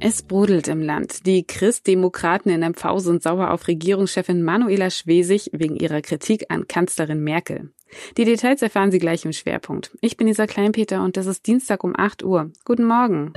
Es 0.00 0.22
brodelt 0.22 0.68
im 0.68 0.80
Land. 0.80 1.26
Die 1.26 1.44
Christdemokraten 1.44 2.52
in 2.52 2.60
MV 2.60 2.98
sind 2.98 3.22
sauer 3.22 3.50
auf 3.50 3.66
Regierungschefin 3.66 4.44
Manuela 4.44 4.90
Schwesig 4.90 5.50
wegen 5.52 5.74
ihrer 5.74 6.02
Kritik 6.02 6.46
an 6.50 6.68
Kanzlerin 6.68 7.24
Merkel. 7.24 7.72
Die 8.16 8.24
Details 8.24 8.62
erfahren 8.62 8.92
Sie 8.92 9.00
gleich 9.00 9.24
im 9.24 9.32
Schwerpunkt. 9.32 9.96
Ich 10.00 10.16
bin 10.16 10.28
Isa 10.28 10.46
Kleinpeter 10.46 11.02
und 11.02 11.16
das 11.16 11.26
ist 11.26 11.48
Dienstag 11.48 11.82
um 11.82 11.94
8 11.96 12.22
Uhr. 12.22 12.52
Guten 12.64 12.84
Morgen. 12.84 13.32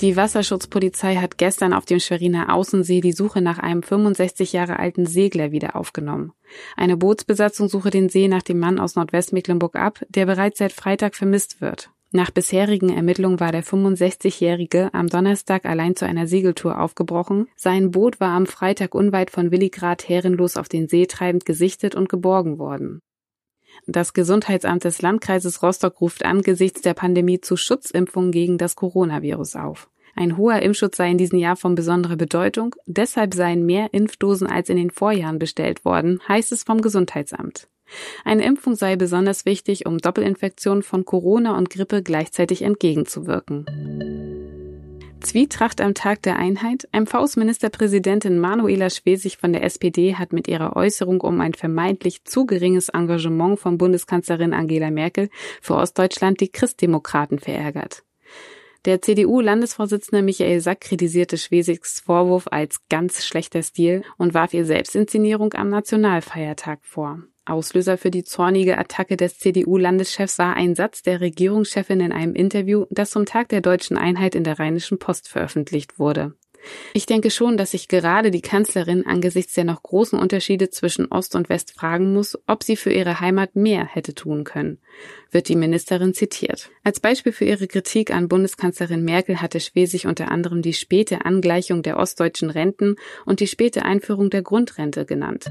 Die 0.00 0.16
Wasserschutzpolizei 0.16 1.16
hat 1.16 1.36
gestern 1.36 1.72
auf 1.72 1.84
dem 1.84 1.98
Schweriner 1.98 2.54
Außensee 2.54 3.00
die 3.00 3.12
Suche 3.12 3.40
nach 3.40 3.58
einem 3.58 3.82
65 3.82 4.52
Jahre 4.52 4.78
alten 4.78 5.06
Segler 5.06 5.50
wieder 5.50 5.74
aufgenommen. 5.74 6.32
Eine 6.76 6.96
Bootsbesatzung 6.96 7.68
suche 7.68 7.90
den 7.90 8.08
See 8.08 8.28
nach 8.28 8.42
dem 8.42 8.60
Mann 8.60 8.78
aus 8.78 8.94
Nordwestmecklenburg 8.94 9.74
ab, 9.74 10.00
der 10.08 10.26
bereits 10.26 10.58
seit 10.58 10.72
Freitag 10.72 11.16
vermisst 11.16 11.60
wird. 11.60 11.90
Nach 12.16 12.30
bisherigen 12.30 12.90
Ermittlungen 12.90 13.40
war 13.40 13.50
der 13.50 13.64
65-Jährige 13.64 14.94
am 14.94 15.08
Donnerstag 15.08 15.64
allein 15.64 15.96
zu 15.96 16.06
einer 16.06 16.28
Segeltour 16.28 16.80
aufgebrochen. 16.80 17.48
Sein 17.56 17.90
Boot 17.90 18.20
war 18.20 18.28
am 18.28 18.46
Freitag 18.46 18.94
unweit 18.94 19.32
von 19.32 19.50
Willigrad 19.50 20.08
herrenlos 20.08 20.56
auf 20.56 20.68
den 20.68 20.86
See 20.86 21.06
treibend 21.06 21.44
gesichtet 21.44 21.96
und 21.96 22.08
geborgen 22.08 22.60
worden. 22.60 23.00
Das 23.88 24.12
Gesundheitsamt 24.12 24.84
des 24.84 25.02
Landkreises 25.02 25.60
Rostock 25.60 26.00
ruft 26.00 26.24
angesichts 26.24 26.82
der 26.82 26.94
Pandemie 26.94 27.40
zu 27.40 27.56
Schutzimpfungen 27.56 28.30
gegen 28.30 28.58
das 28.58 28.76
Coronavirus 28.76 29.56
auf. 29.56 29.90
Ein 30.14 30.36
hoher 30.36 30.62
Impfschutz 30.62 30.96
sei 30.96 31.10
in 31.10 31.18
diesem 31.18 31.40
Jahr 31.40 31.56
von 31.56 31.74
besonderer 31.74 32.14
Bedeutung, 32.14 32.76
deshalb 32.86 33.34
seien 33.34 33.66
mehr 33.66 33.92
Impfdosen 33.92 34.46
als 34.46 34.68
in 34.68 34.76
den 34.76 34.90
Vorjahren 34.90 35.40
bestellt 35.40 35.84
worden, 35.84 36.20
heißt 36.28 36.52
es 36.52 36.62
vom 36.62 36.80
Gesundheitsamt. 36.80 37.66
Eine 38.24 38.44
Impfung 38.44 38.74
sei 38.74 38.96
besonders 38.96 39.44
wichtig, 39.44 39.86
um 39.86 39.98
Doppelinfektionen 39.98 40.82
von 40.82 41.04
Corona 41.04 41.56
und 41.56 41.70
Grippe 41.70 42.02
gleichzeitig 42.02 42.62
entgegenzuwirken. 42.62 43.66
Zwietracht 45.24 45.80
am 45.80 45.94
Tag 45.94 46.22
der 46.22 46.36
Einheit. 46.36 46.86
MVs 46.92 47.36
Ministerpräsidentin 47.36 48.38
Manuela 48.38 48.90
Schwesig 48.90 49.38
von 49.38 49.52
der 49.52 49.64
SPD 49.64 50.16
hat 50.16 50.34
mit 50.34 50.48
ihrer 50.48 50.76
Äußerung 50.76 51.22
um 51.22 51.40
ein 51.40 51.54
vermeintlich 51.54 52.24
zu 52.24 52.44
geringes 52.44 52.90
Engagement 52.90 53.58
von 53.58 53.78
Bundeskanzlerin 53.78 54.52
Angela 54.52 54.90
Merkel 54.90 55.30
für 55.62 55.76
Ostdeutschland 55.76 56.40
die 56.40 56.48
Christdemokraten 56.48 57.38
verärgert. 57.38 58.04
Der 58.84 59.00
CDU-Landesvorsitzende 59.00 60.22
Michael 60.22 60.60
Sack 60.60 60.82
kritisierte 60.82 61.38
Schwesigs 61.38 62.00
Vorwurf 62.00 62.46
als 62.50 62.86
ganz 62.90 63.24
schlechter 63.24 63.62
Stil 63.62 64.02
und 64.18 64.34
warf 64.34 64.52
ihr 64.52 64.66
Selbstinszenierung 64.66 65.54
am 65.54 65.70
Nationalfeiertag 65.70 66.80
vor. 66.82 67.22
Auslöser 67.46 67.98
für 67.98 68.10
die 68.10 68.24
zornige 68.24 68.78
Attacke 68.78 69.16
des 69.16 69.38
CDU-Landeschefs 69.38 70.38
war 70.38 70.56
ein 70.56 70.74
Satz 70.74 71.02
der 71.02 71.20
Regierungschefin 71.20 72.00
in 72.00 72.12
einem 72.12 72.34
Interview, 72.34 72.86
das 72.90 73.10
zum 73.10 73.26
Tag 73.26 73.48
der 73.50 73.60
deutschen 73.60 73.98
Einheit 73.98 74.34
in 74.34 74.44
der 74.44 74.58
Rheinischen 74.58 74.98
Post 74.98 75.28
veröffentlicht 75.28 75.98
wurde. 75.98 76.34
Ich 76.92 77.06
denke 77.06 77.30
schon, 77.30 77.56
dass 77.56 77.72
sich 77.72 77.88
gerade 77.88 78.30
die 78.30 78.40
Kanzlerin 78.40 79.06
angesichts 79.06 79.54
der 79.54 79.64
noch 79.64 79.82
großen 79.82 80.18
Unterschiede 80.18 80.70
zwischen 80.70 81.06
Ost 81.10 81.34
und 81.34 81.48
West 81.48 81.72
fragen 81.72 82.12
muss, 82.12 82.38
ob 82.46 82.62
sie 82.62 82.76
für 82.76 82.92
ihre 82.92 83.20
Heimat 83.20 83.56
mehr 83.56 83.84
hätte 83.84 84.14
tun 84.14 84.44
können, 84.44 84.78
wird 85.30 85.48
die 85.48 85.56
Ministerin 85.56 86.14
zitiert. 86.14 86.70
Als 86.82 87.00
Beispiel 87.00 87.32
für 87.32 87.44
ihre 87.44 87.66
Kritik 87.66 88.12
an 88.12 88.28
Bundeskanzlerin 88.28 89.04
Merkel 89.04 89.40
hatte 89.40 89.60
Schwesig 89.60 90.06
unter 90.06 90.30
anderem 90.30 90.62
die 90.62 90.72
späte 90.72 91.24
Angleichung 91.24 91.82
der 91.82 91.98
ostdeutschen 91.98 92.50
Renten 92.50 92.96
und 93.26 93.40
die 93.40 93.46
späte 93.46 93.84
Einführung 93.84 94.30
der 94.30 94.42
Grundrente 94.42 95.04
genannt. 95.04 95.50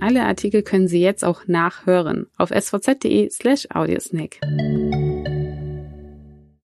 Alle 0.00 0.24
Artikel 0.24 0.62
können 0.62 0.88
Sie 0.88 1.00
jetzt 1.00 1.24
auch 1.24 1.46
nachhören 1.46 2.26
auf 2.36 2.50
svz.de 2.50 3.30
slash 3.30 3.66
audiosnack. 3.70 4.40